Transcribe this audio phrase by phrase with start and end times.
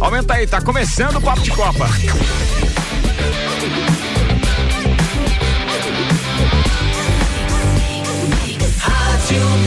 [0.00, 1.88] Aumenta aí, tá começando o Papo de Copa.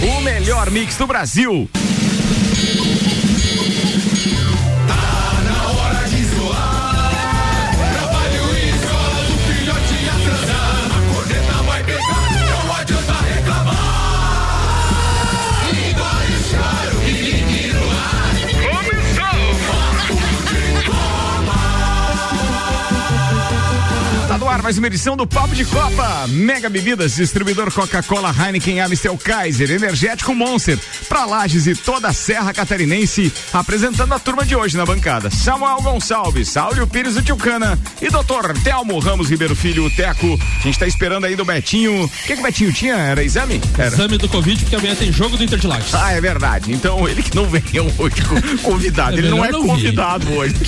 [0.04, 1.70] O melhor mix do Brasil.
[24.68, 26.28] Mais uma edição do Papo de Copa.
[26.28, 30.78] Mega Bebidas, distribuidor Coca-Cola, Heineken, Amstel, Kaiser, Energético Monster,
[31.08, 35.32] pra Lages e toda a Serra Catarinense, apresentando a turma de hoje na bancada.
[35.32, 40.38] Samuel Gonçalves, Áureo Pires do Tilcana e doutor Telmo Ramos Ribeiro Filho, o Teco.
[40.60, 42.04] A gente tá esperando aí do Betinho.
[42.04, 42.96] O que que o Betinho tinha?
[42.96, 43.62] Era exame?
[43.78, 43.88] Era.
[43.88, 45.96] Exame do Covid, porque amanhã tem jogo do Inter de Lages.
[45.96, 46.74] Ah, é verdade.
[46.74, 48.16] Então ele que não veio hoje
[48.62, 49.16] convidado.
[49.16, 50.38] É ele não é não convidado vir.
[50.38, 50.56] hoje.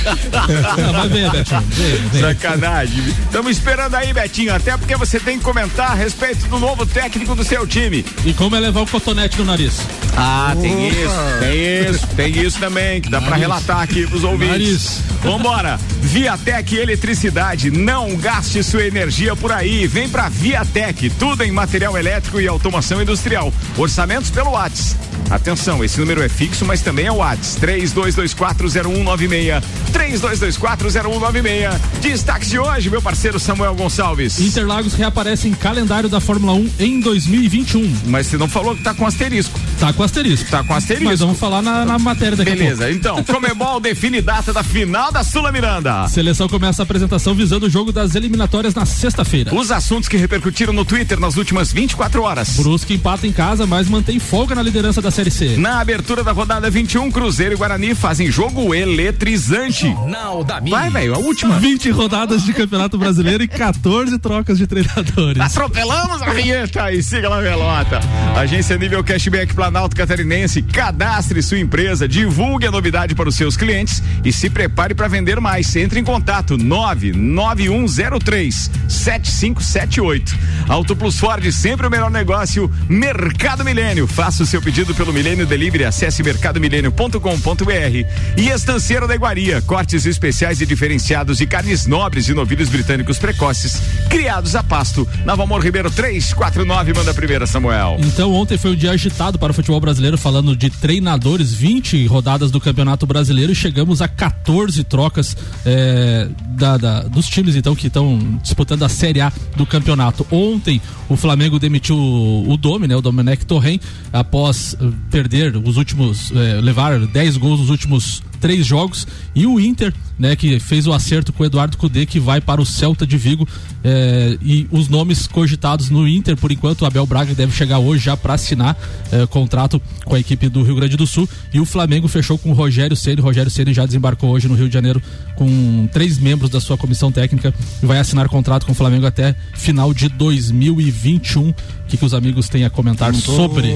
[0.80, 1.62] Não, vai ver, Betinho.
[1.62, 2.22] Vem, vem.
[2.22, 3.04] Sacanagem.
[3.26, 6.86] Estamos esperando esperando aí, Betinho, até porque você tem que comentar a respeito do novo
[6.86, 8.06] técnico do seu time.
[8.24, 9.82] E como é levar o cotonete no nariz.
[10.16, 10.62] Ah, Opa.
[10.62, 14.50] tem isso, tem isso, tem isso também, que dá para relatar aqui pros ouvintes.
[14.50, 15.02] Nariz.
[15.22, 21.98] Vambora, Viatec Eletricidade, não gaste sua energia por aí, vem pra Viatec, tudo em material
[21.98, 23.52] elétrico e automação industrial.
[23.78, 25.09] Orçamentos pelo WhatsApp.
[25.30, 29.64] Atenção, esse número é fixo, mas também é o WhatsApp, 32240196,
[29.94, 31.80] 32240196.
[32.02, 34.40] Destaques de hoje, meu parceiro Samuel Gonçalves.
[34.40, 38.00] Interlagos reaparece em calendário da Fórmula 1 em 2021.
[38.08, 39.60] Mas você não falou que tá com asterisco.
[39.80, 40.50] Tá com asterisco.
[40.50, 41.10] Tá com asterisco.
[41.10, 45.12] Mas vamos falar na, na matéria daqui Beleza, a então, Comebol define data da final
[45.12, 46.08] da Sula Miranda.
[46.08, 49.54] Seleção começa a apresentação visando o jogo das eliminatórias na sexta-feira.
[49.54, 52.50] Os assuntos que repercutiram no Twitter nas últimas 24 horas.
[52.56, 55.58] Brusque empata em casa, mas mantém folga na liderança da Série C.
[55.58, 59.88] Na abertura da rodada 21, Cruzeiro e Guarani fazem jogo eletrizante.
[59.88, 61.60] Jornal da Vai, velho, a última.
[61.60, 65.42] 20 rodadas de Campeonato Brasileiro e 14 trocas de treinadores.
[65.42, 68.00] Atropelamos a vinheta e siga na velota.
[68.38, 70.62] Agência Nível Cashback Planalto Catarinense.
[70.62, 75.42] Cadastre sua empresa, divulgue a novidade para os seus clientes e se prepare para vender
[75.42, 75.76] mais.
[75.76, 80.38] Entre em contato 99103 7578.
[80.70, 82.72] Auto Plus Ford, sempre o melhor negócio.
[82.88, 84.08] Mercado Milênio.
[84.08, 85.86] Faça o seu pedido pelo Milênio Delivery.
[85.86, 88.06] Acesse mercadomilênio.com.br.
[88.38, 89.62] E Estanceiro da Iguaria.
[89.62, 95.08] Cortes especiais e diferenciados de carnes nobres e novilhos britânicos precoces criados a pasto.
[95.26, 97.98] Nova Amor Ribeiro 349, manda a primeira, Samuel.
[98.00, 102.52] Então, ontem foi um dia agitado para o futebol brasileiro, falando de treinadores, 20 rodadas
[102.52, 107.88] do Campeonato Brasileiro e chegamos a 14 trocas é, da, da, dos times, então, que
[107.88, 110.26] estão disputando a Série A do campeonato.
[110.32, 113.80] Ontem, o Flamengo demitiu o, Domi, né, o Domenech Torren,
[114.12, 114.76] após
[115.10, 119.06] perder os últimos, é, levar 10 gols nos últimos três jogos.
[119.36, 122.62] E o Inter, né, que fez o acerto com o Eduardo Cudê, que vai para
[122.62, 123.48] o Celta de Vigo.
[123.84, 128.04] É, e os nomes cogitados no Inter, por enquanto, o Abel Braga deve chegar hoje
[128.06, 128.78] já para assinar
[129.12, 131.28] é, contrato com a equipe do Rio Grande do Sul.
[131.54, 133.22] E o Flamengo fechou com o Rogério Ceni.
[133.22, 135.02] O Rogério Ceni já desembarcou hoje no Rio de Janeiro
[135.36, 139.36] com três membros da sua comissão técnica e vai assinar contrato com o Flamengo até
[139.54, 141.50] final de 2021.
[141.50, 141.56] O
[141.88, 143.74] que, que os amigos têm a comentar sobre?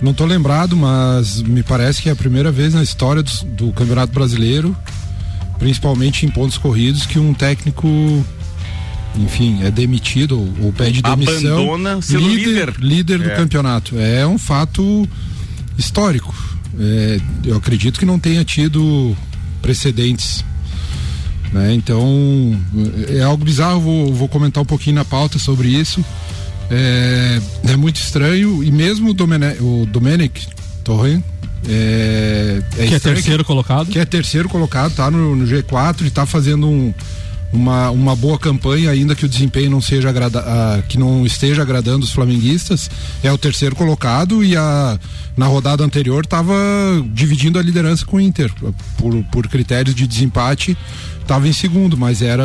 [0.00, 3.72] Não estou lembrado, mas me parece que é a primeira vez na história do, do
[3.72, 4.76] Campeonato Brasileiro,
[5.58, 7.88] principalmente em pontos corridos, que um técnico
[9.18, 11.74] enfim, é demitido ou, pede demissão.
[11.74, 12.74] Abandona líder, líder.
[12.78, 13.36] líder do é.
[13.36, 13.98] campeonato.
[13.98, 15.08] É um fato
[15.78, 16.34] histórico.
[16.78, 19.16] É, eu acredito que não tenha tido
[19.62, 20.44] precedentes.
[21.52, 21.74] Né?
[21.74, 22.58] Então,
[23.08, 23.80] é algo bizarro.
[23.80, 26.04] Vou, vou comentar um pouquinho na pauta sobre isso.
[26.70, 30.46] É, é muito estranho e mesmo o, Domene, o Domenic
[30.82, 31.22] Torren
[31.68, 33.86] é, é que é terceiro que, colocado.
[33.86, 36.94] Que é terceiro colocado tá no, no G4 e tá fazendo um,
[37.56, 41.62] uma, uma boa campanha ainda que o desempenho não seja agrada, uh, que não esteja
[41.62, 42.90] agradando os flamenguistas
[43.22, 44.98] é o terceiro colocado e a
[45.36, 46.54] na rodada anterior estava
[47.12, 48.50] dividindo a liderança com o Inter.
[48.96, 50.76] Por, por critérios de desempate
[51.26, 52.44] estava em segundo, mas era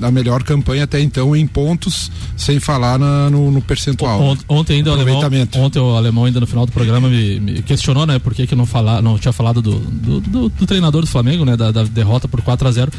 [0.00, 4.20] a melhor campanha até então em pontos, sem falar na, no, no, percentual.
[4.22, 5.20] Ont, ontem ainda o alemão,
[5.56, 8.54] ontem o alemão ainda no final do programa me, me questionou, né, por que, que
[8.54, 11.82] não falar, não tinha falado do, do, do, do treinador do Flamengo, né, da, da,
[11.82, 12.92] derrota por 4 a 0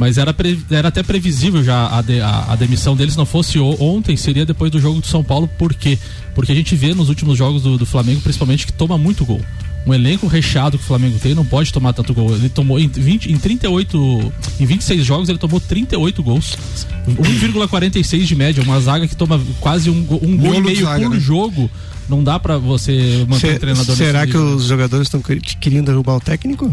[0.00, 3.26] mas era, pre, era até previsível já a, de, a, a demissão dele, se não
[3.26, 5.98] fosse ontem, seria depois do jogo do São Paulo, por quê?
[6.34, 9.42] Porque a gente vê nos últimos jogos do, do Flamengo, principalmente, que toma muito gol
[9.86, 12.34] um elenco recheado que o Flamengo tem não pode tomar tanto gol.
[12.34, 16.54] Ele tomou em, 20, em 38, em 26 jogos ele tomou 38 gols,
[17.08, 21.14] 1,46 de média, uma zaga que toma quase um, um gol e meio zaga, por
[21.14, 21.18] né?
[21.20, 21.70] jogo.
[22.10, 26.20] Não dá para você manter o treinador Será que os jogadores estão querendo derrubar o
[26.20, 26.68] técnico?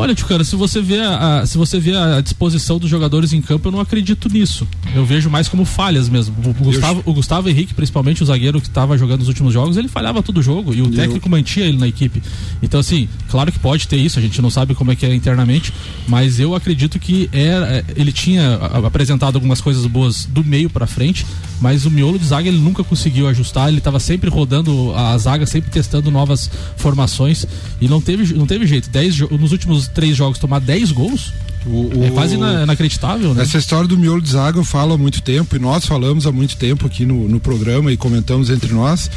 [0.00, 3.66] Olha, Tucano, se você vê a, se você vê a disposição dos jogadores em campo,
[3.66, 4.66] eu não acredito nisso.
[4.94, 6.36] Eu vejo mais como falhas mesmo.
[6.48, 9.88] O, Gustavo, o Gustavo Henrique, principalmente o zagueiro que estava jogando nos últimos jogos, ele
[9.88, 11.30] falhava todo jogo e o técnico eu...
[11.30, 12.22] mantinha ele na equipe.
[12.62, 15.12] Então, assim, claro que pode ter isso, a gente não sabe como é que é
[15.12, 15.74] internamente,
[16.06, 18.54] mas eu acredito que era, é, ele tinha
[18.86, 21.26] apresentado algumas coisas boas do meio para frente,
[21.60, 25.44] mas o miolo de zaga ele nunca conseguiu ajustar, ele estava sempre rodando a zaga,
[25.44, 27.44] sempre testando novas formações
[27.80, 28.88] e não teve, não teve jeito.
[28.90, 31.32] Dez, nos últimos três jogos tomar 10 gols.
[31.66, 33.42] O, o, é quase inacreditável, né?
[33.42, 36.32] Essa história do miolo de zaga eu falo há muito tempo e nós falamos há
[36.32, 39.10] muito tempo aqui no, no programa e comentamos entre nós.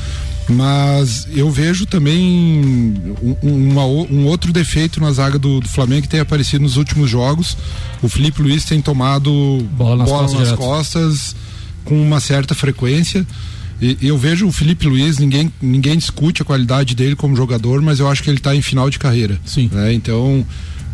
[0.50, 6.10] Mas eu vejo também um, uma, um outro defeito na zaga do, do, Flamengo que
[6.10, 7.56] tem aparecido nos últimos jogos.
[8.02, 9.32] O Felipe Luiz tem tomado
[9.72, 11.36] bola nas, bola costas, nas costas,
[11.86, 13.26] com uma certa frequência.
[13.82, 18.00] E, eu vejo o Felipe Luiz, ninguém, ninguém discute a qualidade dele como jogador, mas
[18.00, 19.40] eu acho que ele está em final de carreira.
[19.46, 19.70] Sim.
[19.72, 19.94] Né?
[19.94, 20.46] Então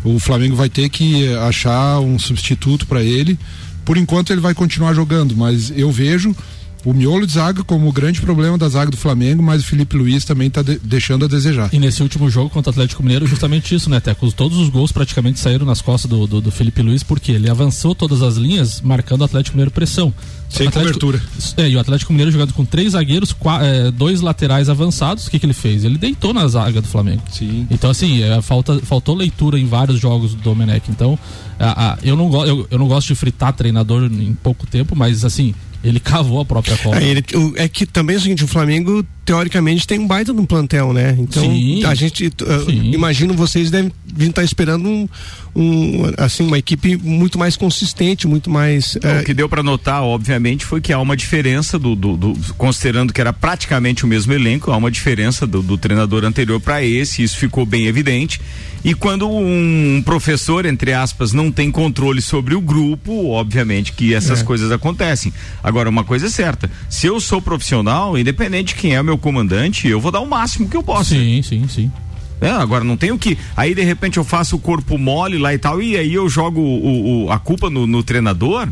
[0.04, 3.38] o Flamengo vai ter que achar um substituto para ele.
[3.84, 6.34] Por enquanto ele vai continuar jogando, mas eu vejo
[6.84, 9.96] o miolo de zaga como o grande problema da zaga do Flamengo, mas o Felipe
[9.96, 11.68] Luiz também está de, deixando a desejar.
[11.72, 14.30] E nesse último jogo contra o Atlético Mineiro, justamente isso, né, Teco?
[14.32, 17.94] Todos os gols praticamente saíram nas costas do, do, do Felipe Luiz, porque ele avançou
[17.94, 20.12] todas as linhas, marcando o Atlético Mineiro pressão.
[20.48, 21.22] Sem Atlético, cobertura.
[21.56, 25.30] É, e o Atlético Mineiro jogando com três zagueiros, quatro, é, dois laterais avançados, o
[25.30, 25.84] que, que ele fez?
[25.84, 27.22] Ele deitou na zaga do Flamengo.
[27.30, 27.66] Sim.
[27.70, 30.90] Então, assim, é, falta, faltou leitura em vários jogos do Domenech.
[30.90, 31.18] Então,
[31.58, 35.24] a, a, eu, não eu, eu não gosto de fritar treinador em pouco tempo, mas
[35.24, 37.02] assim, ele cavou a própria cobra.
[37.02, 40.32] É, ele, o, é que também é o seguinte, o Flamengo teoricamente tem um baita
[40.32, 41.14] de um plantel, né?
[41.18, 41.84] Então Sim.
[41.84, 45.08] a gente uh, imagino vocês devem estar tá esperando um,
[45.54, 48.96] um, assim uma equipe muito mais consistente, muito mais.
[48.96, 49.20] Uh...
[49.20, 53.12] O que deu para notar, obviamente, foi que há uma diferença do, do, do, considerando
[53.12, 57.22] que era praticamente o mesmo elenco, há uma diferença do, do treinador anterior para esse,
[57.22, 58.40] isso ficou bem evidente.
[58.84, 64.40] E quando um professor, entre aspas, não tem controle sobre o grupo, obviamente que essas
[64.40, 64.44] é.
[64.44, 65.32] coisas acontecem.
[65.62, 69.18] Agora, uma coisa é certa: se eu sou profissional, independente de quem é o meu
[69.18, 71.10] comandante, eu vou dar o máximo que eu posso.
[71.10, 71.90] Sim, sim, sim.
[72.40, 73.36] É, agora não tenho que.
[73.56, 76.60] Aí de repente eu faço o corpo mole lá e tal, e aí eu jogo
[76.60, 78.68] o, o a culpa no, no treinador.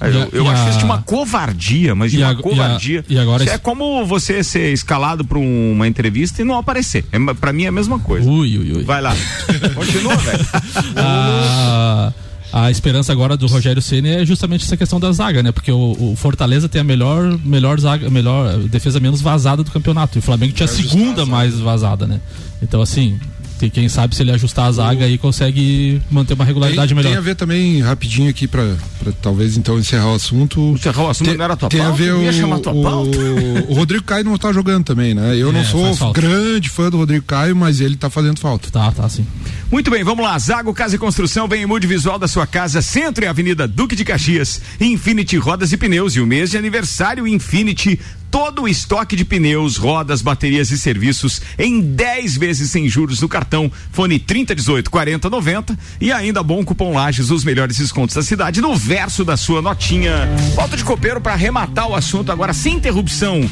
[0.00, 0.70] Eu, eu acho a...
[0.70, 3.04] isso de uma covardia, mas de uma a, covardia.
[3.08, 6.56] E, a, e agora isso é como você ser escalado para uma entrevista e não
[6.56, 7.04] aparecer.
[7.10, 8.28] É, para mim é a mesma coisa.
[8.28, 8.84] Ui, ui, ui.
[8.84, 9.14] Vai lá.
[9.74, 10.46] Continua, velho.
[10.96, 12.12] a,
[12.52, 15.50] a esperança agora do Rogério Ceni é justamente essa questão da zaga, né?
[15.50, 20.18] Porque o, o, Fortaleza tem a melhor, melhor zaga, melhor defesa menos vazada do campeonato.
[20.18, 22.20] E o Flamengo tinha a segunda mais vazada, né?
[22.62, 23.18] Então assim,
[23.60, 27.08] e quem sabe se ele ajustar a zaga aí consegue manter uma regularidade tem, melhor.
[27.10, 28.74] Tem a ver também, rapidinho aqui, para
[29.22, 30.60] talvez então encerrar o assunto.
[30.72, 34.04] Encerrar o assunto tem, não era tua Tem pauta, a ver o, o, o, Rodrigo
[34.04, 35.36] Caio não tá jogando também, né?
[35.36, 38.70] Eu é, não sou grande fã do Rodrigo Caio, mas ele tá fazendo falta.
[38.70, 39.26] Tá, tá sim.
[39.70, 40.38] Muito bem, vamos lá.
[40.38, 43.96] Zago Casa e Construção vem em mude visual da sua casa, Centro e Avenida Duque
[43.96, 44.60] de Caxias.
[44.80, 47.98] Infinity Rodas e Pneus e o mês de aniversário Infinity
[48.30, 53.28] todo o estoque de pneus, rodas, baterias e serviços em 10 vezes sem juros no
[53.28, 53.70] cartão.
[53.92, 59.24] Fone 3018 4090 e ainda bom cupom Lages, os melhores descontos da cidade no verso
[59.24, 60.28] da sua notinha.
[60.54, 63.48] Volta de copeiro para arrematar o assunto agora sem interrupção.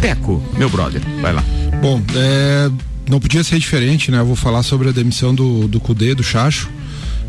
[0.00, 1.44] Teco, meu brother, vai lá.
[1.82, 2.70] Bom, é,
[3.08, 4.18] não podia ser diferente, né?
[4.18, 6.70] Eu vou falar sobre a demissão do, do Cudê, do Chacho.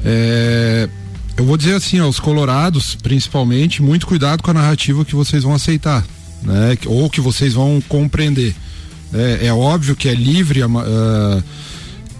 [0.06, 0.90] É,
[1.38, 5.54] eu vou dizer assim, aos colorados, principalmente, muito cuidado com a narrativa que vocês vão
[5.54, 6.04] aceitar
[6.44, 6.78] né?
[6.86, 8.56] Ou que vocês vão compreender.
[9.14, 11.44] É, é óbvio que é livre a, uh,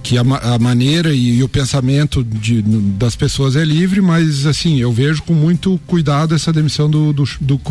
[0.04, 4.80] que a, a maneira e, e, o pensamento de, das pessoas é livre, mas assim,
[4.80, 7.62] eu vejo com muito cuidado essa demissão do, do, do.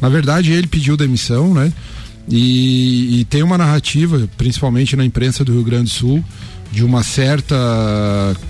[0.00, 1.72] Na verdade, ele pediu demissão, né?
[2.28, 6.24] E, e, tem uma narrativa, principalmente na imprensa do Rio Grande do Sul,
[6.70, 7.56] de uma certa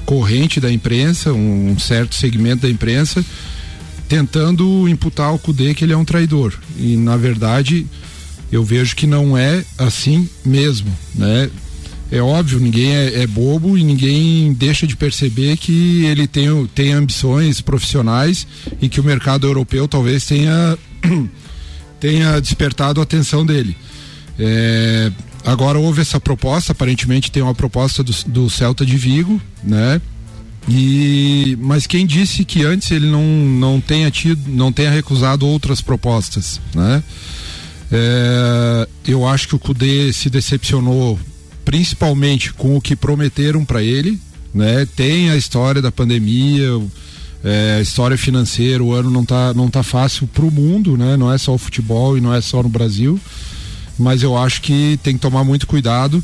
[0.04, 3.25] corrente da imprensa, um, um certo segmento da imprensa,
[4.10, 6.52] tentando imputar ao Cudê que ele é um traidor.
[6.76, 7.86] E na verdade
[8.50, 11.48] eu vejo que não é assim mesmo, né?
[12.10, 16.92] É óbvio, ninguém é, é bobo e ninguém deixa de perceber que ele tem, tem
[16.92, 18.48] ambições profissionais
[18.82, 20.76] e que o mercado europeu talvez tenha,
[22.00, 23.76] tenha despertado a atenção dele.
[24.36, 25.12] É,
[25.44, 30.00] agora houve essa proposta, aparentemente tem uma proposta do, do Celta de Vigo, né?
[30.72, 35.80] E mas quem disse que antes ele não, não tenha tido, não tenha recusado outras
[35.80, 37.02] propostas, né?
[37.90, 41.18] É, eu acho que o Cudê se decepcionou
[41.64, 44.20] principalmente com o que prometeram para ele,
[44.54, 44.86] né?
[44.94, 46.80] Tem a história da pandemia,
[47.42, 51.16] é, a história financeira, o ano não tá, não tá fácil para o mundo, né?
[51.16, 53.18] Não é só o futebol e não é só no Brasil,
[53.98, 56.22] mas eu acho que tem que tomar muito cuidado.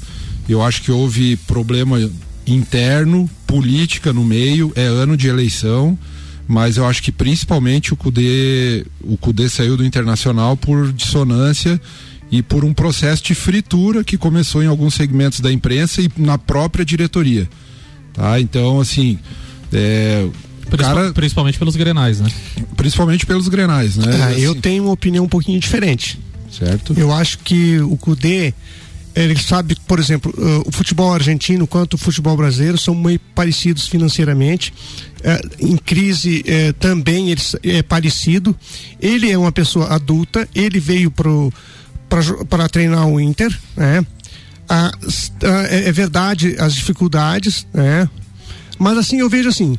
[0.49, 1.99] Eu acho que houve problema
[2.47, 5.99] interno, política no meio, é ano de eleição,
[6.47, 11.81] mas eu acho que principalmente o Cudê, o Cudê saiu do Internacional por dissonância
[12.31, 16.39] e por um processo de fritura que começou em alguns segmentos da imprensa e na
[16.39, 17.49] própria diretoria.
[18.13, 18.41] Tá?
[18.41, 19.19] Então, assim,
[19.73, 20.27] é,
[20.77, 22.31] cara, principalmente pelos grenais, né?
[22.77, 24.07] Principalmente pelos grenais, né?
[24.23, 26.19] Ah, eu tenho uma opinião um pouquinho diferente.
[26.51, 26.95] Certo.
[26.97, 28.55] Eu acho que o Cudê
[29.17, 33.89] ele sabe, por exemplo, uh, o futebol argentino quanto o futebol brasileiro são meio parecidos
[33.89, 34.75] financeiramente.
[35.21, 38.55] Uh, em crise uh, também ele é parecido.
[39.01, 44.05] Ele é uma pessoa adulta, ele veio para treinar o Inter, né?
[44.69, 44.91] Ah,
[45.71, 48.09] é, é verdade as dificuldades, né?
[48.79, 49.79] Mas assim, eu vejo assim,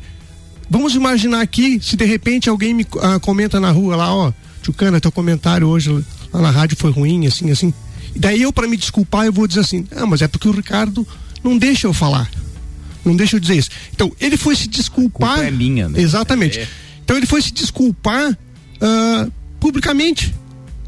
[0.68, 4.98] vamos imaginar aqui, se de repente alguém me ah, comenta na rua lá, ó, Tchucana,
[4.98, 5.92] teu comentário hoje
[6.32, 7.72] lá na rádio foi ruim, assim, assim
[8.14, 11.06] Daí eu, para me desculpar, eu vou dizer assim: ah, mas é porque o Ricardo
[11.42, 12.30] não deixa eu falar.
[13.04, 13.70] Não deixa eu dizer isso.
[13.92, 15.40] Então, ele foi se desculpar.
[15.40, 16.00] é minha, né?
[16.00, 16.58] Exatamente.
[16.58, 16.68] É.
[17.02, 20.34] Então, ele foi se desculpar uh, publicamente.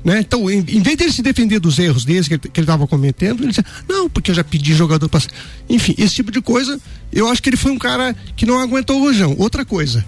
[0.04, 0.20] Né?
[0.20, 3.42] Então, em, em, vez dele se defender dos erros dele que, que ele estava cometendo,
[3.42, 5.20] ele disse: Não, porque eu já pedi jogador para.
[5.68, 6.80] Enfim, esse tipo de coisa,
[7.12, 9.34] eu acho que ele foi um cara que não aguentou o rojão.
[9.38, 10.04] Outra coisa,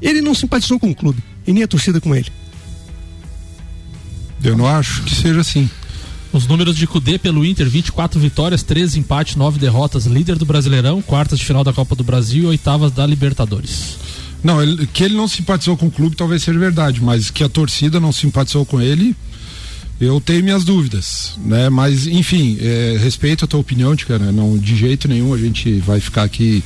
[0.00, 2.30] ele não simpatizou com o clube e nem a torcida com ele.
[4.44, 5.70] Eu não acho que seja assim.
[6.32, 11.02] Os números de Cudê pelo Inter: 24 vitórias, 13 empates, 9 derrotas, líder do Brasileirão,
[11.02, 13.98] quartas de final da Copa do Brasil e oitavas da Libertadores.
[14.42, 17.48] Não, ele, que ele não simpatizou com o clube talvez seja verdade, mas que a
[17.48, 19.14] torcida não simpatizou com ele,
[20.00, 21.68] eu tenho minhas dúvidas, né?
[21.68, 26.00] Mas, enfim, é, respeito a tua opinião, cara, não de jeito nenhum a gente vai
[26.00, 26.64] ficar aqui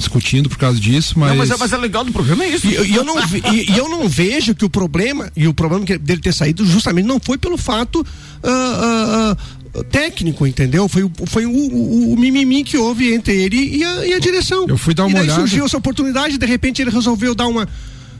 [0.00, 1.30] discutindo por causa disso, mas.
[1.30, 2.66] Não, mas, é, mas é legal do programa é isso.
[2.66, 5.84] E, e eu, não, e, e, eu não vejo que o problema, e o problema
[5.84, 8.04] dele ter saído justamente não foi pelo fato.
[8.42, 9.32] Uh, uh,
[9.78, 10.88] uh, técnico, entendeu?
[10.88, 14.66] Foi, foi o, o, o, mimimi que houve entre ele e a, e a direção.
[14.68, 15.40] Eu fui dar uma e daí olhada.
[15.40, 17.68] surgiu essa oportunidade, de repente ele resolveu dar uma.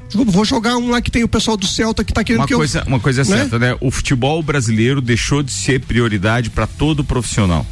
[0.06, 2.46] Desculpa, vou jogar um lá que tem o pessoal do Celta que tá querendo uma
[2.46, 3.36] que coisa, eu, Uma coisa é né?
[3.36, 3.76] certa, né?
[3.80, 7.66] O futebol brasileiro deixou de ser prioridade para todo profissional.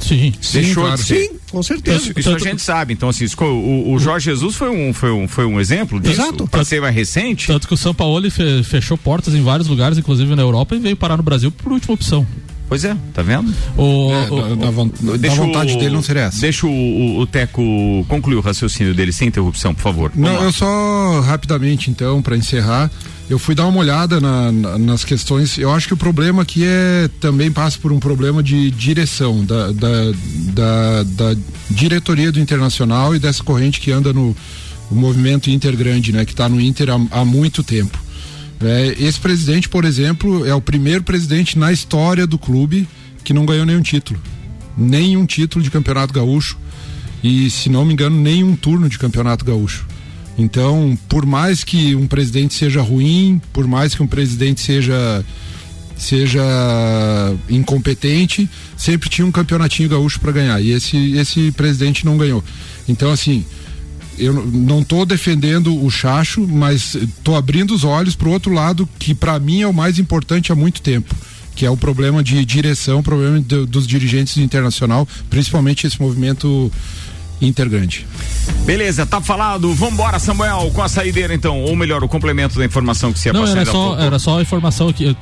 [0.00, 0.98] Sim, deixou claro.
[0.98, 1.16] de ser.
[1.16, 1.96] Sim, com certeza.
[1.96, 2.92] Isso, isso tanto, a gente sabe.
[2.92, 6.20] Então, assim, isso, o, o, Jorge Jesus foi um, foi um, foi um exemplo disso.
[6.20, 6.46] Exato.
[6.48, 7.46] Para ser mais recente.
[7.46, 8.28] Tanto que o São Paulo
[8.64, 11.94] fechou portas em vários lugares, inclusive na Europa, e veio parar no Brasil por última
[11.94, 12.26] opção.
[12.68, 13.54] Pois é, tá vendo?
[13.76, 14.66] O, é, o, da,
[15.16, 16.40] da, vontade dele não seria essa.
[16.40, 17.62] Deixa o, o, Teco
[18.08, 20.10] concluir o raciocínio dele sem interrupção, por favor.
[20.14, 20.44] Vamos não, lá.
[20.44, 22.90] eu só rapidamente então, para encerrar,
[23.28, 25.56] eu fui dar uma olhada na, na, nas questões.
[25.56, 29.72] Eu acho que o problema aqui é também passa por um problema de direção da,
[29.72, 30.12] da,
[30.52, 31.40] da, da
[31.70, 34.36] diretoria do Internacional e dessa corrente que anda no
[34.90, 37.98] movimento Inter Grande, né, que está no Inter há, há muito tempo.
[38.60, 42.86] É, esse presidente, por exemplo, é o primeiro presidente na história do clube
[43.24, 44.20] que não ganhou nenhum título.
[44.76, 46.58] Nenhum título de campeonato gaúcho.
[47.22, 49.86] E, se não me engano, nenhum turno de campeonato gaúcho.
[50.36, 55.24] Então, por mais que um presidente seja ruim, por mais que um presidente seja
[55.96, 56.42] seja
[57.48, 60.60] incompetente, sempre tinha um campeonatinho gaúcho para ganhar.
[60.60, 62.42] E esse esse presidente não ganhou.
[62.88, 63.44] Então, assim,
[64.18, 68.88] eu não estou defendendo o Chacho, mas estou abrindo os olhos para o outro lado
[68.98, 71.14] que para mim é o mais importante há muito tempo,
[71.54, 76.00] que é o problema de direção, o problema de, dos dirigentes do internacional, principalmente esse
[76.00, 76.70] movimento
[77.40, 78.06] Intergrande.
[78.64, 79.72] Beleza, tá falado.
[79.74, 81.60] Vambora, Samuel, com a saideira então.
[81.62, 84.42] Ou melhor, o complemento da informação que você ia Não, era só, era só a
[84.42, 85.14] informação que eu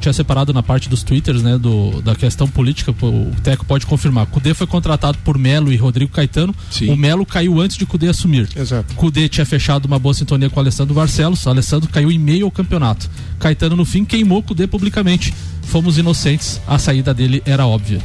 [0.00, 1.56] tinha separado na parte dos twitters, né?
[1.56, 2.90] Do, da questão política.
[2.90, 4.26] O Teco pode confirmar.
[4.26, 6.54] Cudê foi contratado por Melo e Rodrigo Caetano.
[6.70, 6.90] Sim.
[6.90, 8.48] O Melo caiu antes de Cudê assumir.
[8.54, 8.94] Exato.
[8.94, 11.44] Cudê tinha fechado uma boa sintonia com o Alessandro Barcelos.
[11.46, 13.08] O Alessandro caiu em meio ao campeonato.
[13.38, 15.32] Caetano, no fim, queimou Cudê publicamente.
[15.62, 18.00] Fomos inocentes, a saída dele era óbvia.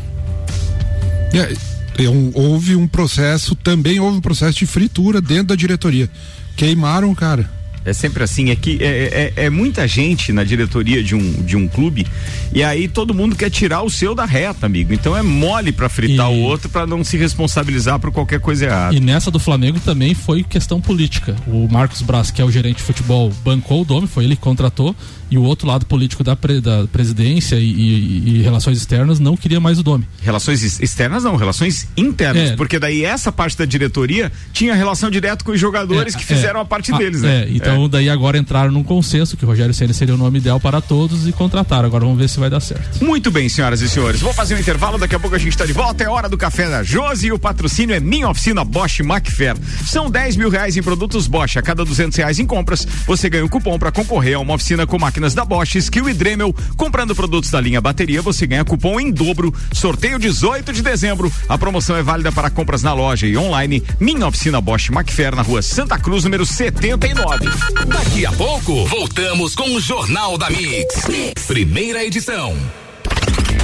[1.34, 6.10] Yeah é um, houve um processo, também houve um processo de fritura dentro da diretoria.
[6.56, 7.50] Queimaram o cara.
[7.86, 11.56] É sempre assim, é que é, é, é, muita gente na diretoria de um, de
[11.56, 12.06] um clube
[12.54, 14.94] e aí todo mundo quer tirar o seu da reta, amigo.
[14.94, 16.36] Então é mole para fritar e...
[16.36, 18.96] o outro para não se responsabilizar por qualquer coisa errada.
[18.96, 21.36] E nessa do Flamengo também foi questão política.
[21.48, 24.42] O Marcos Braz, que é o gerente de futebol, bancou o Dome, foi ele que
[24.42, 24.96] contratou
[25.30, 29.36] e o outro lado político da, pre, da presidência e, e, e, relações externas não
[29.36, 30.08] queria mais o Dome.
[30.22, 32.56] Relações externas não, relações internas, é.
[32.56, 36.60] porque daí essa parte da diretoria tinha relação direta com os jogadores é, que fizeram
[36.60, 37.44] é, a parte deles, né?
[37.44, 40.40] É, então Então, daí agora entraram num consenso que o Rogério Senna seria o nome
[40.40, 41.86] ideal para todos e contrataram.
[41.86, 43.04] Agora vamos ver se vai dar certo.
[43.04, 44.22] Muito bem, senhoras e senhores.
[44.22, 46.02] Vou fazer um intervalo, daqui a pouco a gente está de volta.
[46.04, 49.58] É hora do café da Josi e o patrocínio é Minha Oficina Bosch Macfer.
[49.86, 51.58] São 10 mil reais em produtos Bosch.
[51.58, 54.88] A cada 200 reais em compras, você ganha um cupom para concorrer a uma oficina
[54.88, 56.56] com máquinas da Bosch, Skill e Dremel.
[56.78, 59.54] Comprando produtos da linha bateria, você ganha cupom em dobro.
[59.74, 61.32] Sorteio 18 de dezembro.
[61.50, 63.84] A promoção é válida para compras na loja e online.
[64.00, 67.65] Minha Oficina Bosch Macfer, na rua Santa Cruz, número 79.
[67.88, 71.08] Daqui a pouco, voltamos com o Jornal da mix.
[71.08, 71.46] mix.
[71.48, 72.56] Primeira edição.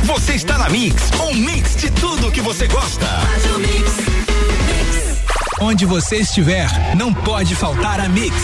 [0.04, 3.08] Você está na Mix, um mix de tudo que você gosta.
[5.60, 6.68] Onde você estiver,
[6.98, 8.36] não pode faltar a Mix.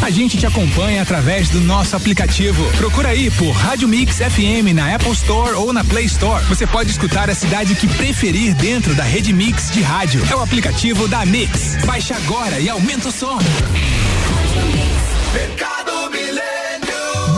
[0.00, 2.64] A gente te acompanha através do nosso aplicativo.
[2.78, 6.42] Procura aí por Rádio Mix FM na Apple Store ou na Play Store.
[6.46, 10.26] Você pode escutar a cidade que preferir dentro da rede Mix de rádio.
[10.30, 11.76] É o aplicativo da Mix.
[11.84, 13.38] Baixe agora e aumenta o som.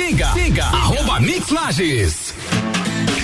[0.00, 2.29] Siga, siga, arroba Mix Lages.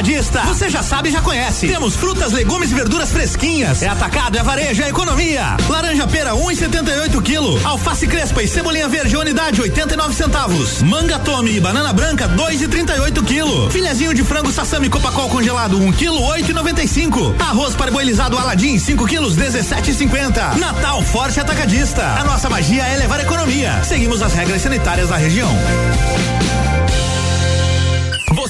[0.00, 0.40] Atacadista.
[0.46, 1.68] Você já sabe, já conhece.
[1.68, 3.82] Temos frutas, legumes e verduras fresquinhas.
[3.82, 5.56] É atacado, é varejo, é economia.
[5.68, 7.60] Laranja pera 1,78 um quilo.
[7.66, 10.80] Alface crespa e cebolinha verde unidade 89 centavos.
[10.80, 13.70] Manga tome e banana branca 2,38 quilo.
[13.70, 17.38] Filezinho de frango sassami copacol congelado 1 um quilo 8,95.
[17.38, 20.56] Arroz parboilizado Aladim 5 quilos 17,50.
[20.56, 22.06] Natal Forte Atacadista.
[22.18, 23.82] A nossa magia é levar economia.
[23.84, 25.50] Seguimos as regras sanitárias da região.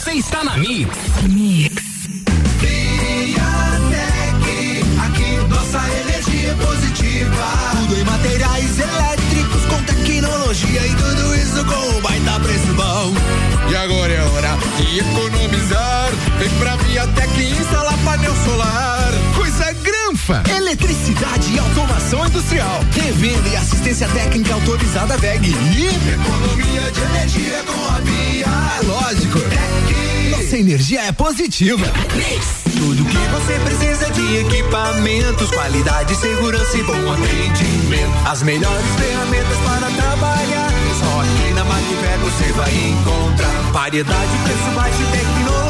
[0.02, 0.96] Você está na Mix.
[1.28, 1.82] Mix.
[2.58, 3.44] Viatec,
[4.98, 7.44] aqui nossa energia é positiva.
[7.72, 13.12] Tudo em materiais elétricos com tecnologia e tudo isso com um baita preço bom.
[13.70, 16.10] E agora é hora de economizar.
[16.38, 19.12] Vem pra Viatec instalar painel solar.
[19.36, 19.69] Coisa
[20.56, 22.80] Eletricidade e automação industrial.
[22.92, 25.48] Revenda e assistência técnica autorizada VEG.
[25.48, 28.46] E economia de energia com a Via.
[28.46, 29.38] É lógico.
[29.38, 31.84] É Nossa energia é positiva.
[32.78, 38.28] Tudo que você precisa de equipamentos, qualidade, segurança e bom atendimento.
[38.28, 40.70] As melhores ferramentas para trabalhar.
[41.00, 45.69] Só aqui na Macfer você vai encontrar variedade, preço baixo e tecnologia.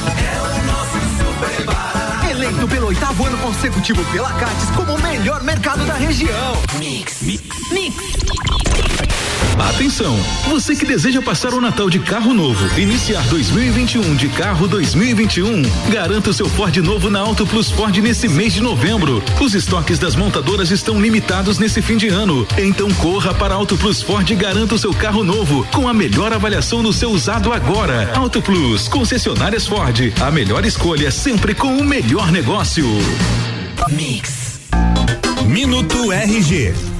[2.44, 6.62] Eleito pelo oitavo ano consecutivo pela Cates como o melhor mercado da região.
[6.78, 7.22] Mix.
[7.22, 7.72] Mix.
[7.72, 9.23] Mix.
[9.58, 10.16] Atenção!
[10.50, 16.30] Você que deseja passar o Natal de carro novo, iniciar 2021 de carro 2021, garanta
[16.30, 19.24] o seu Ford novo na Auto Plus Ford nesse mês de novembro.
[19.42, 22.48] Os estoques das montadoras estão limitados nesse fim de ano.
[22.58, 26.34] Então corra para Auto Plus Ford e garanta o seu carro novo com a melhor
[26.34, 28.12] avaliação no seu usado agora.
[28.16, 32.86] Auto Plus, concessionárias Ford, a melhor escolha sempre com o melhor negócio.
[33.90, 34.60] Mix.
[35.46, 36.93] Minuto RG.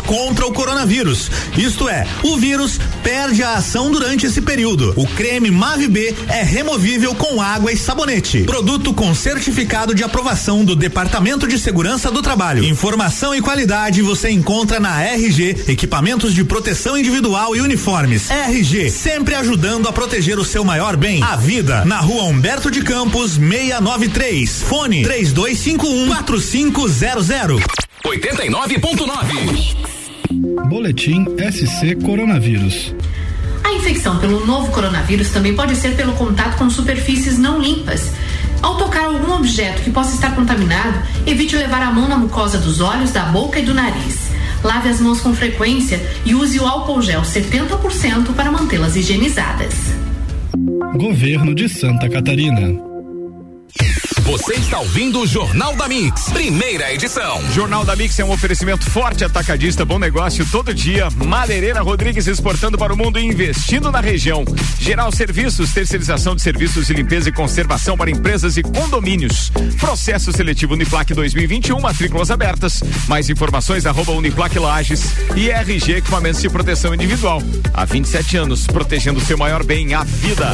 [0.00, 1.30] contra o coronavírus.
[1.56, 4.92] Isto é, o vírus perde a ação durante esse período.
[4.96, 8.44] O creme Mave B é removível com água e sabonete.
[8.44, 12.64] Produto com certificado de aprovação do Departamento de Segurança do Trabalho.
[12.64, 18.30] Informação e qualidade você encontra na RG, equipamentos de proteção individual e uniformes.
[18.30, 21.84] RG, sempre ajudando a proteger o seu maior bem, a vida.
[21.84, 24.62] Na rua Humberto de Campos, 693.
[24.62, 27.87] Fone 3251 4500.
[28.08, 29.76] 89.9.
[30.70, 32.94] Boletim SC Coronavírus.
[33.62, 38.10] A infecção pelo novo coronavírus também pode ser pelo contato com superfícies não limpas.
[38.62, 42.80] Ao tocar algum objeto que possa estar contaminado, evite levar a mão na mucosa dos
[42.80, 44.30] olhos, da boca e do nariz.
[44.64, 49.74] Lave as mãos com frequência e use o álcool gel 70% para mantê-las higienizadas.
[50.96, 52.87] Governo de Santa Catarina.
[54.28, 57.40] Você está ouvindo o Jornal da Mix, primeira edição.
[57.50, 61.08] Jornal da Mix é um oferecimento forte atacadista, bom negócio todo dia.
[61.24, 64.44] Madeireira Rodrigues exportando para o mundo e investindo na região.
[64.78, 69.50] Geral Serviços, terceirização de serviços de limpeza e conservação para empresas e condomínios.
[69.80, 72.82] Processo seletivo Uniplac 2021, matrículas abertas.
[73.08, 75.04] Mais informações arroba Uniplac Lages
[75.36, 77.42] e RG Equipamentos de Proteção Individual.
[77.72, 80.52] Há 27 anos, protegendo o seu maior bem, a vida.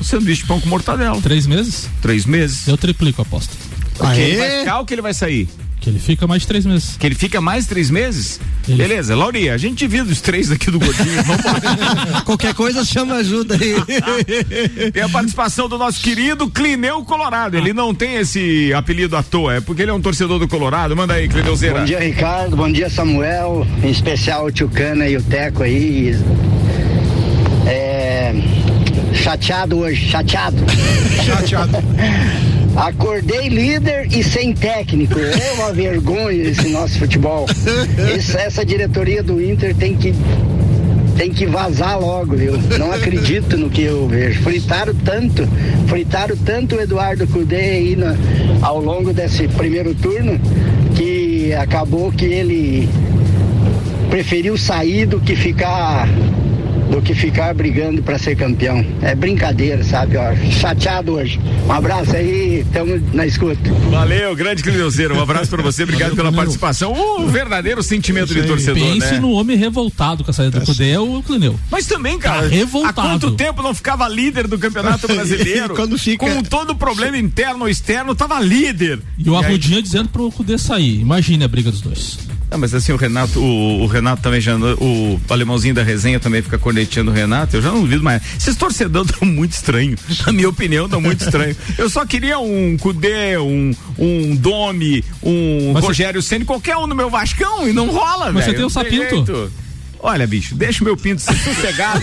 [0.00, 1.20] O sanduíche de pão com mortadela.
[1.20, 1.88] Três meses?
[2.00, 2.66] Três meses.
[2.66, 3.54] Eu triplico a aposta.
[3.96, 5.48] Porque ele vai ficar ou que ele vai sair?
[5.84, 6.96] Que ele fica mais de três meses.
[6.96, 8.40] Que ele fica mais de três meses?
[8.66, 8.78] Ele...
[8.78, 11.22] Beleza, Lauri, a gente divide os três aqui do Gordinho.
[12.24, 13.74] Qualquer coisa chama ajuda aí.
[14.90, 17.58] tem a participação do nosso querido Clineu Colorado.
[17.58, 20.96] Ele não tem esse apelido à toa, é porque ele é um torcedor do Colorado.
[20.96, 21.80] Manda aí, Clineuzeira.
[21.80, 22.56] Bom dia, Ricardo.
[22.56, 23.66] Bom dia, Samuel.
[23.82, 26.16] Em especial o Tio Cana e o Teco aí.
[27.66, 28.32] É.
[29.14, 30.56] Chateado hoje, chateado.
[31.24, 31.78] Chateado.
[32.76, 35.18] Acordei líder e sem técnico.
[35.18, 37.46] É uma vergonha esse nosso futebol.
[38.14, 40.12] Esse, essa diretoria do Inter tem que
[41.16, 42.58] tem que vazar logo, viu?
[42.76, 44.42] Não acredito no que eu vejo.
[44.42, 45.48] Fritaram tanto,
[45.86, 48.16] fritaram tanto o Eduardo Cudê aí no,
[48.60, 50.40] ao longo desse primeiro turno
[50.96, 52.88] que acabou que ele
[54.10, 56.08] preferiu sair do que ficar
[56.94, 58.84] do que ficar brigando para ser campeão.
[59.02, 60.16] É brincadeira, sabe?
[60.16, 61.40] Ó, chateado hoje.
[61.66, 63.58] Um abraço aí, estamos na escuta.
[63.90, 65.16] Valeu, grande Clineuzeiro.
[65.16, 66.44] Um abraço para você, obrigado Valeu, pela Clineu.
[66.44, 66.92] participação.
[66.92, 69.18] O verdadeiro sentimento de torcedor, Pense né?
[69.18, 71.58] no homem revoltado com a saída do Cudê, é o Clineu.
[71.68, 73.00] Mas também, cara, tá revoltado.
[73.00, 75.74] há quanto tempo não ficava líder do Campeonato Brasileiro?
[75.74, 76.24] Quando fica...
[76.24, 79.00] Com todo o problema interno ou externo, tava líder.
[79.18, 79.82] E o Arrudinha aí...
[79.82, 81.00] dizendo pro Cudê sair.
[81.00, 82.18] Imagine a briga dos dois.
[82.54, 86.40] Ah, mas assim, o Renato, o, o, Renato também já, o alemãozinho da resenha também
[86.40, 88.22] fica corneteando o Renato, eu já não duvido mais.
[88.38, 91.56] Esses torcedores estão muito estranhos, na minha opinião, estão muito estranhos.
[91.76, 96.22] Eu só queria um Cudê, um, um Domi, um mas Rogério.
[96.22, 98.34] Senna, qualquer um no meu Vascão e não rola, velho.
[98.34, 99.50] Mas você tem o Sapinto.
[100.06, 102.02] Olha, bicho, deixa o meu pinto sossegado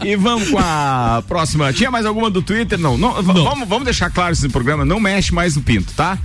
[0.00, 1.72] e, e vamos com a próxima.
[1.72, 2.78] Tinha mais alguma do Twitter?
[2.78, 3.42] Não, não, não.
[3.42, 6.16] Vamos, vamos deixar claro esse programa, não mexe mais no pinto, tá?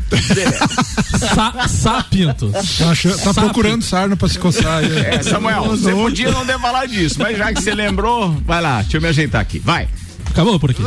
[1.18, 2.52] Sa, sapinto.
[2.52, 4.84] Tá, tá procurando sarna pra se coçar.
[4.84, 8.84] É, Samuel, você podia não ter falado disso, mas já que você lembrou, vai lá,
[8.84, 9.88] deixa eu me ajeitar aqui, vai.
[10.40, 10.82] Acabou por aqui.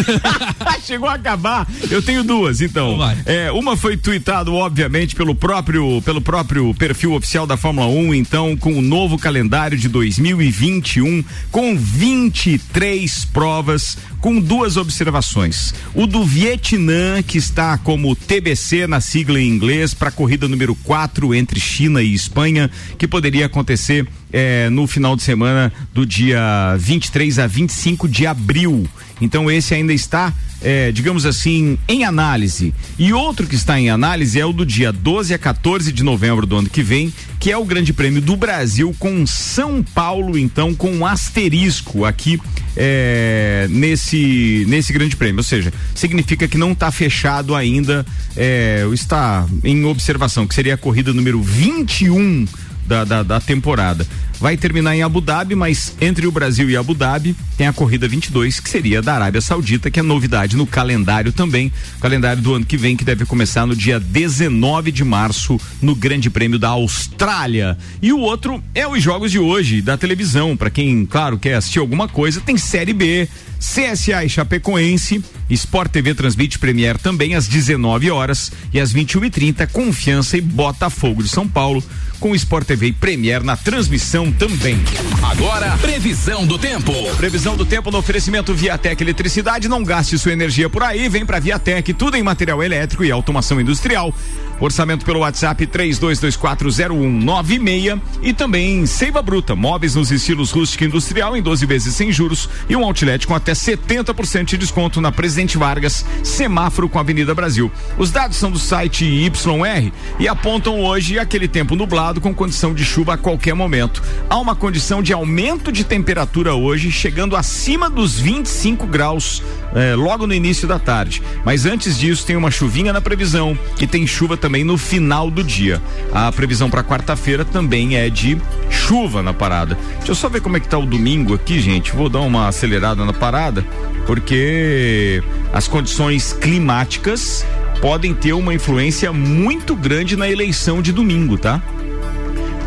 [0.86, 1.68] Chegou a acabar.
[1.90, 2.96] Eu tenho duas, então.
[3.26, 8.56] É, uma foi tweetado, obviamente, pelo próprio, pelo próprio perfil oficial da Fórmula 1, então,
[8.56, 15.74] com o novo calendário de 2021, com 23 provas, com duas observações.
[15.94, 20.74] O do Vietnã, que está como TBC na sigla em inglês, para a corrida número
[20.74, 26.76] 4 entre China e Espanha, que poderia acontecer é, no final de semana do dia
[26.78, 28.86] 23 a 25 de abril.
[29.20, 32.72] Então esse ainda está, é, digamos assim, em análise.
[32.98, 36.46] E outro que está em análise é o do dia 12 a 14 de novembro
[36.46, 40.74] do ano que vem, que é o Grande Prêmio do Brasil com São Paulo, então,
[40.74, 42.40] com um asterisco aqui
[42.76, 45.38] é, nesse, nesse Grande Prêmio.
[45.38, 50.78] Ou seja, significa que não está fechado ainda, é, está em observação, que seria a
[50.78, 52.46] corrida número 21
[52.88, 54.04] da, da, da, temporada.
[54.40, 58.06] Vai terminar em Abu Dhabi, mas entre o Brasil e Abu Dhabi tem a corrida
[58.06, 61.72] 22, que seria da Arábia Saudita, que é novidade no calendário também.
[62.00, 66.30] Calendário do ano que vem, que deve começar no dia 19 de março, no Grande
[66.30, 67.76] Prêmio da Austrália.
[68.00, 70.56] E o outro é os jogos de hoje, da televisão.
[70.56, 73.28] Para quem, claro, quer assistir alguma coisa, tem Série B.
[73.58, 75.20] CSA e Chapecoense,
[75.50, 81.28] Sport TV transmite Premier também às 19 horas e às 21h30, Confiança e Botafogo de
[81.28, 81.82] São Paulo
[82.20, 84.78] com Sport TV e Premier na transmissão também.
[85.22, 86.92] Agora, previsão do tempo.
[87.16, 89.68] Previsão do tempo no oferecimento Viatec Eletricidade.
[89.68, 93.60] Não gaste sua energia por aí, vem pra Viatec, tudo em material elétrico e automação
[93.60, 94.14] industrial.
[94.60, 101.64] Orçamento pelo WhatsApp 32240196 e também Seiva Bruta, móveis nos estilos rústico industrial em 12
[101.64, 106.88] vezes sem juros e um outlet com até 70% de desconto na Presidente Vargas, semáforo
[106.88, 107.70] com a Avenida Brasil.
[107.96, 112.84] Os dados são do site YR e apontam hoje aquele tempo nublado com condição de
[112.84, 114.02] chuva a qualquer momento.
[114.28, 119.42] Há uma condição de aumento de temperatura hoje, chegando acima dos 25 graus
[119.74, 121.22] eh, logo no início da tarde.
[121.44, 125.30] Mas antes disso, tem uma chuvinha na previsão e tem chuva também também no final
[125.30, 125.80] do dia.
[126.12, 128.38] A previsão para quarta-feira também é de
[128.70, 129.76] chuva na parada.
[129.98, 131.92] Deixa eu só ver como é que tá o domingo aqui, gente.
[131.92, 133.64] Vou dar uma acelerada na parada,
[134.06, 137.46] porque as condições climáticas
[137.80, 141.62] podem ter uma influência muito grande na eleição de domingo, tá?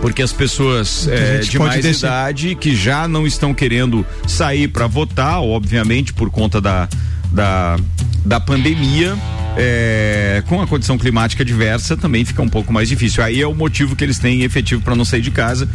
[0.02, 2.08] Porque as pessoas é, de mais descer.
[2.08, 6.90] idade que já não estão querendo sair para votar, obviamente por conta da,
[7.32, 7.78] da,
[8.26, 9.16] da pandemia,
[9.56, 13.24] é, com a condição climática diversa também fica um pouco mais difícil.
[13.24, 15.70] Aí é o motivo que eles têm efetivo para não sair de casa.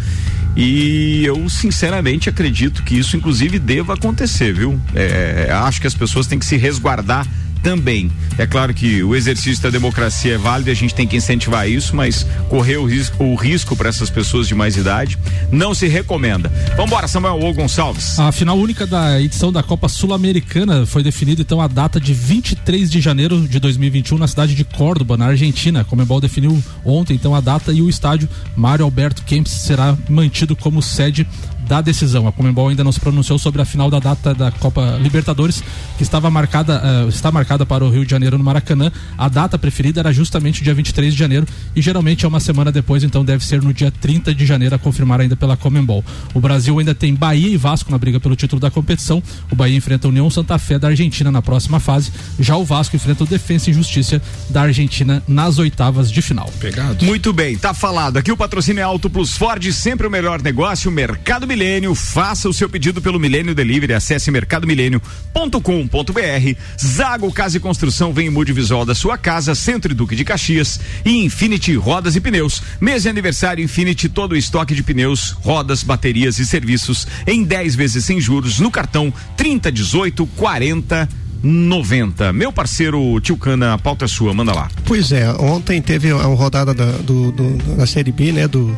[0.56, 4.80] E eu sinceramente acredito que isso, inclusive, deva acontecer, viu?
[4.94, 7.26] É, acho que as pessoas têm que se resguardar
[7.66, 8.12] também.
[8.38, 11.68] É claro que o exercício da democracia é válido e a gente tem que incentivar
[11.68, 15.18] isso, mas correr o risco, o risco para essas pessoas de mais idade
[15.50, 16.48] não se recomenda.
[16.76, 18.20] Vamos embora, Samuel ou Gonçalves.
[18.20, 22.88] A final única da edição da Copa Sul-Americana foi definida então a data de 23
[22.88, 25.80] de janeiro de 2021 na cidade de Córdoba, na Argentina.
[25.80, 30.54] A Comebol definiu ontem então a data e o estádio Mário Alberto Kempis será mantido
[30.54, 31.26] como sede
[31.66, 32.26] da decisão.
[32.26, 35.62] A Comembol ainda não se pronunciou sobre a final da data da Copa Libertadores,
[35.96, 38.90] que estava marcada, uh, está marcada para o Rio de Janeiro no Maracanã.
[39.18, 42.70] A data preferida era justamente o dia 23 de janeiro e geralmente é uma semana
[42.70, 46.04] depois, então deve ser no dia 30 de janeiro a confirmar ainda pela Comembol.
[46.34, 49.22] O Brasil ainda tem Bahia e Vasco na briga pelo título da competição.
[49.50, 52.12] O Bahia enfrenta a União Santa Fé da Argentina na próxima fase.
[52.38, 56.50] Já o Vasco enfrenta o Defensa e Justiça da Argentina nas oitavas de final.
[56.60, 57.04] Pegado.
[57.04, 58.16] Muito bem, tá falado.
[58.18, 61.94] Aqui o patrocínio é Auto Plus Ford, sempre o melhor negócio, mercado Milênio.
[61.94, 63.94] Faça o seu pedido pelo Milênio Delivery.
[63.94, 66.60] Acesse mercadomilênio.com.br.
[66.78, 70.78] Zago Casa e Construção vem mude visual da sua casa, Centro e Duque de Caxias
[71.02, 72.62] e Infinity Rodas e Pneus.
[72.78, 77.74] Mês de aniversário Infinity, todo o estoque de pneus, rodas, baterias e serviços em 10
[77.74, 81.08] vezes sem juros no cartão 30 18 40
[81.42, 82.34] 90.
[82.34, 84.68] Meu parceiro Tio Cana, a pauta é sua, manda lá.
[84.84, 88.46] Pois é, ontem teve a rodada da, do, do, da Série B, né?
[88.46, 88.76] Do,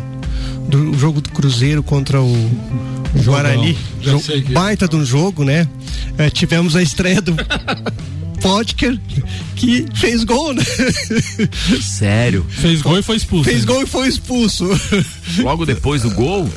[0.69, 2.51] do jogo do Cruzeiro contra o
[3.25, 3.77] Guarani.
[4.01, 4.21] Jo
[4.53, 5.67] baita de um jogo, né?
[6.17, 7.35] É, tivemos a estreia do
[8.41, 8.99] Potker,
[9.57, 10.63] que fez gol, né?
[11.81, 12.47] Sério?
[12.49, 13.51] Fez gol e foi expulso.
[13.51, 14.69] Fez gol e foi expulso.
[15.39, 16.49] Logo depois do gol?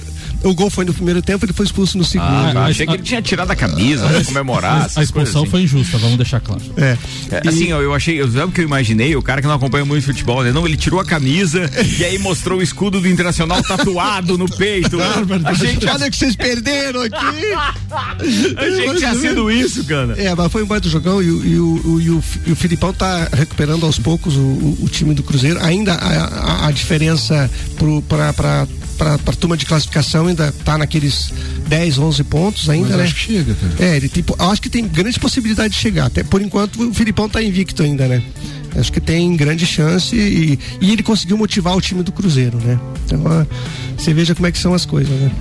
[0.43, 2.57] O gol foi no primeiro tempo, ele foi expulso no segundo.
[2.57, 4.89] Ah, achei que ele tinha tirado a camisa pra comemorar.
[4.95, 5.51] A expulsão assim.
[5.51, 6.61] foi injusta, vamos deixar claro.
[6.77, 6.97] É.
[7.31, 9.15] é assim, eu, eu achei, sabe o que eu imaginei?
[9.15, 10.51] O cara que não acompanha muito futebol, né?
[10.51, 14.97] Não, ele tirou a camisa e aí mostrou o escudo do Internacional tatuado no peito.
[15.45, 17.15] a gente olha que vocês perderam aqui.
[18.57, 20.15] achei que tinha sido isso, cara.
[20.21, 22.93] É, mas foi um baita jogão e, e, e, o, e, o, e o Filipão
[22.93, 25.63] tá recuperando aos poucos o, o, time do Cruzeiro.
[25.63, 28.67] Ainda a, a, a diferença pro, pra, pra
[29.01, 31.33] para a turma de classificação ainda tá naqueles
[31.67, 33.03] 10, 11 pontos ainda, Mas né?
[33.05, 33.73] Acho que chega, cara.
[33.79, 36.05] É, ele tipo, acho que tem grande possibilidade de chegar.
[36.05, 38.21] Até por enquanto o Filipão tá invicto ainda, né?
[38.75, 42.79] Acho que tem grande chance e, e ele conseguiu motivar o time do Cruzeiro, né?
[43.05, 43.23] Então,
[43.97, 45.31] você veja como é que são as coisas, né?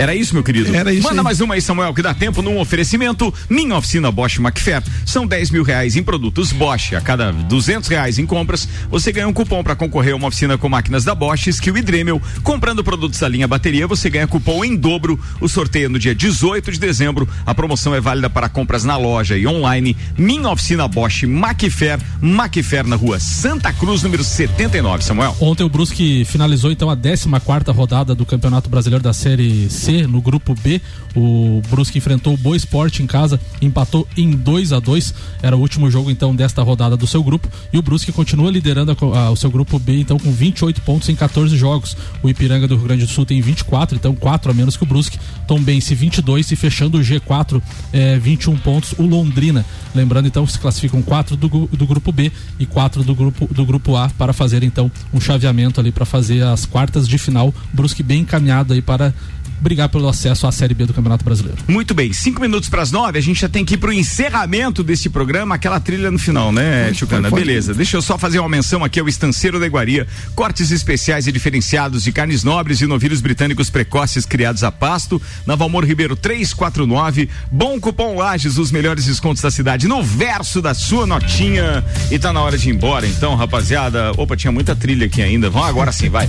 [0.00, 0.74] Era isso, meu querido?
[0.74, 1.02] Era isso.
[1.02, 1.24] Manda aí.
[1.24, 3.34] mais uma aí, Samuel, que dá tempo num oferecimento.
[3.50, 4.82] Minha oficina Bosch McFair.
[5.04, 6.94] São 10 mil reais em produtos Bosch.
[6.94, 10.56] A cada 200 reais em compras, você ganha um cupom para concorrer a uma oficina
[10.56, 12.22] com máquinas da Bosch, Skill e Dremel.
[12.42, 15.20] Comprando produtos da linha bateria, você ganha cupom em dobro.
[15.38, 17.28] O sorteio é no dia 18 de dezembro.
[17.44, 19.94] A promoção é válida para compras na loja e online.
[20.16, 21.98] Minha oficina Bosch McFair.
[22.22, 25.36] McFair na rua Santa Cruz, número 79, Samuel.
[25.40, 29.89] Ontem o Brusque finalizou então a 14 quarta rodada do Campeonato Brasileiro da Série C
[30.06, 30.80] no grupo B.
[31.14, 35.60] O Brusque enfrentou o Boa Esporte em casa, empatou em 2 a 2 Era o
[35.60, 37.48] último jogo então desta rodada do seu grupo.
[37.72, 41.08] E o Brusque continua liderando a, a, o seu grupo B então com 28 pontos
[41.08, 41.96] em 14 jogos.
[42.22, 44.86] O Ipiranga do Rio Grande do Sul tem 24, então 4 a menos que o
[44.86, 45.18] Brusque.
[45.46, 47.60] Tombense 22 e fechando o G4
[47.92, 49.64] é, 21 pontos o Londrina.
[49.94, 53.66] Lembrando então que se classificam 4 do, do grupo B e 4 do grupo, do
[53.66, 57.52] grupo A para fazer então um chaveamento ali para fazer as quartas de final.
[57.72, 59.12] Brusque bem encaminhado aí para
[59.60, 61.58] brigar pelo acesso à Série B do Campeonato Brasileiro.
[61.68, 63.92] Muito bem, cinco minutos para as nove, a gente já tem que ir para o
[63.92, 67.30] encerramento deste programa, aquela trilha no final, né, Chucana?
[67.30, 71.32] Beleza, deixa eu só fazer uma menção aqui ao Estanceiro da Iguaria, cortes especiais e
[71.32, 77.28] diferenciados de carnes nobres e novilhos britânicos precoces criados a pasto, na Valmor Ribeiro 349,
[77.50, 81.84] bom cupom Lages, os melhores descontos da cidade no verso da sua notinha.
[82.10, 85.50] E tá na hora de ir embora, então, rapaziada, opa, tinha muita trilha aqui ainda,
[85.50, 86.28] vamos agora sim, vai.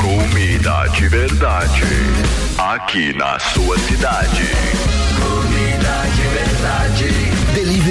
[0.00, 1.82] Comida de verdade.
[2.56, 4.48] Aqui na sua cidade.
[5.20, 7.17] Comida de verdade.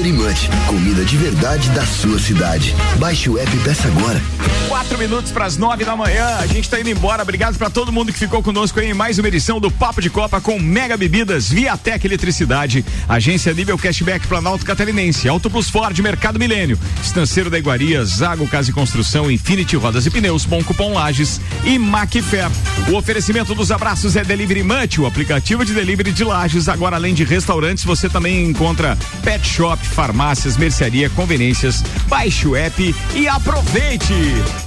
[0.07, 2.73] Delivery Munch, comida de verdade da sua cidade.
[2.97, 4.21] Baixe o app e peça agora.
[4.67, 7.23] Quatro minutos para as nove da manhã, a gente está indo embora.
[7.23, 10.39] Obrigado para todo mundo que ficou conosco em mais uma edição do Papo de Copa
[10.39, 16.79] com Mega Bebidas, Viatec Eletricidade, Agência Nível Cashback Planalto Catarinense, Auto Plus Ford, Mercado Milênio,
[17.01, 21.77] Estanceiro da Iguaria, Zago Casa e Construção, Infinity Rodas e Pneus, Bom Cupom Lages e
[21.77, 22.49] Macfair.
[22.89, 26.69] O oferecimento dos abraços é Delivery Munch, o aplicativo de delivery de Lages.
[26.69, 31.83] Agora, além de restaurantes, você também encontra Pet Shop, farmácias, mercearia, conveniências.
[32.07, 34.13] Baixe o app e aproveite.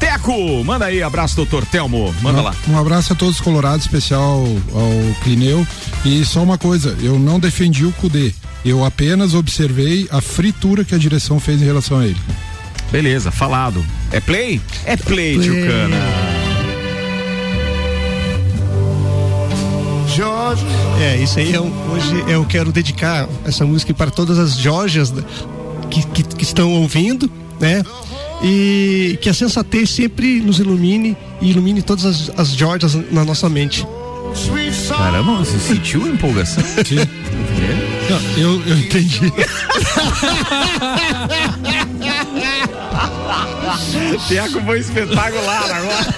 [0.00, 2.12] Teco, manda aí, abraço, doutor Telmo.
[2.20, 2.54] Manda um, lá.
[2.68, 5.64] Um abraço a todos os colorados, especial ao Clineu.
[6.04, 8.34] E só uma coisa, eu não defendi o Cudê.
[8.64, 12.18] Eu apenas observei a fritura que a direção fez em relação a ele.
[12.90, 13.86] Beleza, falado.
[14.10, 14.60] É play?
[14.84, 15.48] É play, play.
[15.48, 16.39] tio
[21.00, 25.12] É, isso aí é hoje eu quero dedicar essa música para todas as Jorges
[25.90, 27.82] que, que, que estão ouvindo, né?
[28.42, 33.48] E que a sensatez sempre nos ilumine e ilumine todas as, as Georgias na nossa
[33.48, 33.86] mente.
[34.96, 36.62] Caramba, você sentiu a empolgação?
[36.86, 36.96] Sim.
[38.08, 39.32] Não, eu, eu entendi.
[44.28, 46.14] Tiago foi espetacular agora.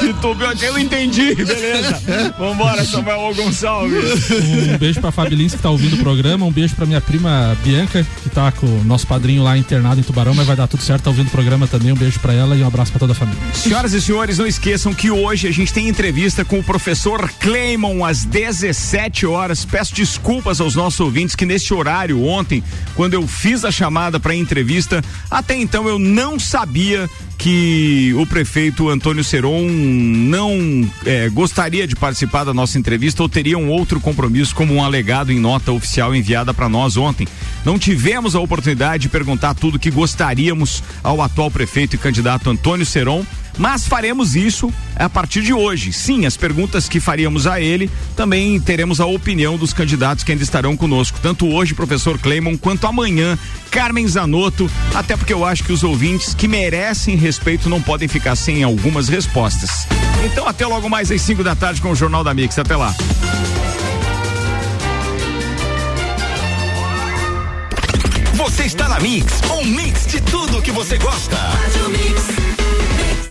[0.62, 2.00] Eu entendi, beleza.
[2.38, 4.30] Vambora, Samuel Gonçalves.
[4.74, 6.46] Um beijo pra Fabi Lins que tá ouvindo o programa.
[6.46, 10.02] Um beijo pra minha prima Bianca, que tá com o nosso padrinho lá internado em
[10.02, 11.92] Tubarão, mas vai dar tudo certo, tá ouvindo o programa também.
[11.92, 13.40] Um beijo pra ela e um abraço pra toda a família.
[13.52, 18.04] Senhoras e senhores, não esqueçam que hoje a gente tem entrevista com o professor Cleimon
[18.04, 19.64] às 17 horas.
[19.64, 22.62] Peço desculpas aos nossos ouvintes que neste horário, ontem,
[22.94, 26.89] quando eu fiz a chamada para entrevista, até então eu não sabia
[27.38, 33.56] que o prefeito Antônio Seron não é, gostaria de participar da nossa entrevista ou teria
[33.56, 37.26] um outro compromisso, como um alegado em nota oficial enviada para nós ontem.
[37.64, 42.84] Não tivemos a oportunidade de perguntar tudo que gostaríamos ao atual prefeito e candidato Antônio
[42.84, 43.24] Seron
[43.58, 45.92] mas faremos isso a partir de hoje.
[45.92, 50.44] Sim, as perguntas que faríamos a ele, também teremos a opinião dos candidatos que ainda
[50.44, 53.38] estarão conosco, tanto hoje, professor Cleimon, quanto amanhã,
[53.70, 58.36] Carmen Zanotto, até porque eu acho que os ouvintes que merecem respeito não podem ficar
[58.36, 59.86] sem algumas respostas.
[60.24, 62.58] Então, até logo mais às 5 da tarde com o Jornal da Mix.
[62.58, 62.94] Até lá.
[68.34, 71.36] Você está na Mix, um mix de tudo que você gosta.